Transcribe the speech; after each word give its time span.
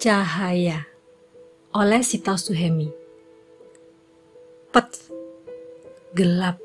Cahaya 0.00 0.88
oleh 1.76 2.00
Sita 2.00 2.32
Suhemi 2.40 2.88
Pet 4.72 4.88
Gelap 6.16 6.56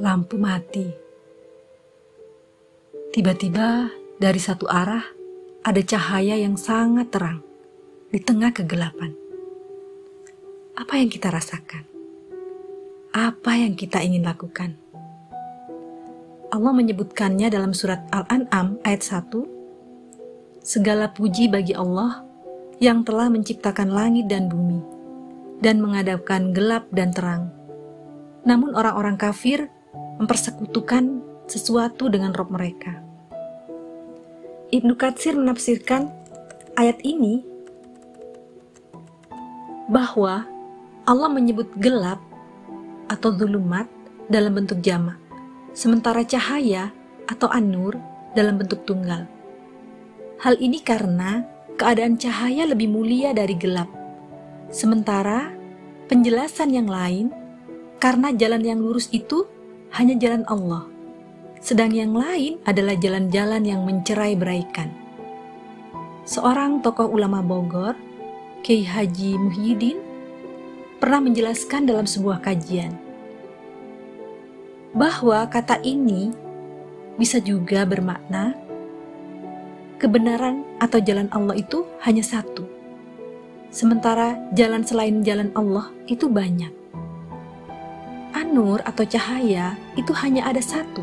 Lampu 0.00 0.40
mati 0.40 0.88
Tiba-tiba 3.12 3.92
dari 4.16 4.40
satu 4.40 4.64
arah 4.64 5.04
ada 5.60 5.76
cahaya 5.84 6.40
yang 6.40 6.56
sangat 6.56 7.12
terang 7.12 7.44
di 8.08 8.16
tengah 8.16 8.56
kegelapan. 8.56 9.12
Apa 10.80 10.96
yang 10.96 11.12
kita 11.12 11.28
rasakan? 11.28 11.84
Apa 13.12 13.60
yang 13.60 13.76
kita 13.76 14.00
ingin 14.00 14.24
lakukan? 14.24 14.72
Allah 16.48 16.72
menyebutkannya 16.72 17.52
dalam 17.52 17.76
surat 17.76 18.08
Al-An'am 18.08 18.80
ayat 18.88 19.04
1 19.04 19.53
Segala 20.64 21.12
puji 21.12 21.52
bagi 21.52 21.76
Allah 21.76 22.24
yang 22.80 23.04
telah 23.04 23.28
menciptakan 23.28 23.92
langit 23.92 24.32
dan 24.32 24.48
bumi 24.48 24.80
dan 25.60 25.76
mengadapkan 25.76 26.56
gelap 26.56 26.88
dan 26.88 27.12
terang. 27.12 27.52
Namun 28.48 28.72
orang-orang 28.72 29.20
kafir 29.20 29.68
mempersekutukan 30.16 31.20
sesuatu 31.44 32.08
dengan 32.08 32.32
roh 32.32 32.48
mereka. 32.48 32.96
Ibnu 34.72 34.96
Katsir 34.96 35.36
menafsirkan 35.36 36.08
ayat 36.80 36.96
ini 37.04 37.44
bahwa 39.92 40.48
Allah 41.04 41.28
menyebut 41.28 41.68
gelap 41.76 42.24
atau 43.12 43.36
zulumat 43.36 43.84
dalam 44.32 44.56
bentuk 44.56 44.80
jama, 44.80 45.20
sementara 45.76 46.24
cahaya 46.24 46.88
atau 47.28 47.52
anur 47.52 48.00
dalam 48.32 48.56
bentuk 48.56 48.88
tunggal. 48.88 49.28
Hal 50.42 50.58
ini 50.58 50.82
karena 50.82 51.46
keadaan 51.78 52.18
cahaya 52.18 52.66
lebih 52.66 52.90
mulia 52.90 53.30
dari 53.34 53.54
gelap. 53.54 53.90
Sementara 54.70 55.54
penjelasan 56.10 56.74
yang 56.74 56.90
lain 56.90 57.30
karena 58.02 58.34
jalan 58.34 58.62
yang 58.62 58.78
lurus 58.82 59.10
itu 59.14 59.46
hanya 59.94 60.18
jalan 60.18 60.42
Allah. 60.50 60.86
Sedang 61.62 61.94
yang 61.94 62.12
lain 62.12 62.60
adalah 62.66 62.98
jalan-jalan 62.98 63.62
yang 63.64 63.86
mencerai 63.86 64.34
beraikan. 64.36 64.92
Seorang 66.24 66.80
tokoh 66.84 67.08
ulama 67.08 67.40
Bogor, 67.40 67.96
Kiai 68.64 68.84
Haji 68.84 69.36
Muhyiddin, 69.36 69.98
pernah 71.00 71.20
menjelaskan 71.20 71.84
dalam 71.84 72.08
sebuah 72.08 72.40
kajian 72.40 72.96
bahwa 74.94 75.42
kata 75.50 75.82
ini 75.82 76.30
bisa 77.18 77.42
juga 77.42 77.82
bermakna 77.84 78.54
kebenaran 80.04 80.68
atau 80.84 81.00
jalan 81.00 81.32
Allah 81.32 81.56
itu 81.56 81.88
hanya 82.04 82.20
satu. 82.20 82.68
Sementara 83.72 84.36
jalan 84.52 84.84
selain 84.84 85.24
jalan 85.24 85.48
Allah 85.56 85.88
itu 86.04 86.28
banyak. 86.28 86.68
Anur 88.36 88.84
atau 88.84 89.08
cahaya 89.08 89.80
itu 89.96 90.12
hanya 90.12 90.44
ada 90.44 90.60
satu, 90.60 91.00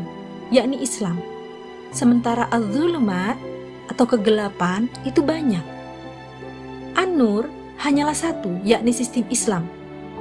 yakni 0.54 0.78
Islam. 0.78 1.18
Sementara 1.90 2.46
az-zulumat 2.54 3.34
atau 3.90 4.06
kegelapan 4.06 4.86
itu 5.02 5.18
banyak. 5.18 5.66
Anur 6.94 7.50
hanyalah 7.82 8.14
satu, 8.14 8.54
yakni 8.62 8.94
sistem 8.94 9.26
Islam. 9.34 9.66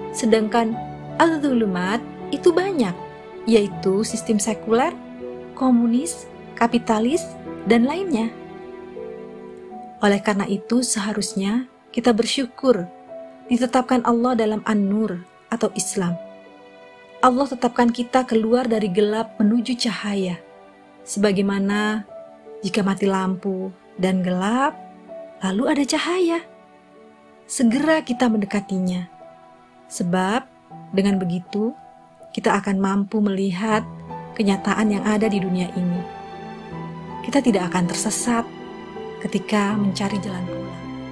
Sedangkan 0.10 0.74
az-zulumat 1.22 2.02
itu 2.34 2.50
banyak, 2.50 2.98
yaitu 3.46 4.02
sistem 4.02 4.42
sekuler, 4.42 4.92
komunis, 5.54 6.26
kapitalis, 6.58 7.22
dan 7.70 7.86
lainnya. 7.86 8.41
Oleh 10.02 10.18
karena 10.18 10.50
itu, 10.50 10.82
seharusnya 10.82 11.70
kita 11.94 12.10
bersyukur 12.10 12.90
ditetapkan 13.46 14.02
Allah 14.02 14.34
dalam 14.34 14.66
An-Nur 14.66 15.22
atau 15.54 15.70
Islam. 15.78 16.18
Allah 17.22 17.46
tetapkan 17.46 17.94
kita 17.94 18.26
keluar 18.26 18.66
dari 18.66 18.90
gelap 18.90 19.38
menuju 19.38 19.78
cahaya. 19.78 20.42
Sebagaimana 21.06 22.02
jika 22.66 22.82
mati 22.82 23.06
lampu 23.06 23.70
dan 24.02 24.26
gelap, 24.26 24.74
lalu 25.46 25.70
ada 25.70 25.84
cahaya. 25.86 26.42
Segera 27.46 28.02
kita 28.02 28.26
mendekatinya. 28.26 29.06
Sebab 29.86 30.50
dengan 30.98 31.22
begitu, 31.22 31.78
kita 32.34 32.58
akan 32.58 32.82
mampu 32.82 33.22
melihat 33.22 33.86
kenyataan 34.34 34.98
yang 34.98 35.04
ada 35.06 35.30
di 35.30 35.38
dunia 35.38 35.70
ini. 35.78 36.02
Kita 37.22 37.44
tidak 37.44 37.70
akan 37.70 37.86
tersesat 37.86 38.61
ketika 39.22 39.78
mencari 39.78 40.18
jalan 40.18 40.42
pulang. 40.50 40.81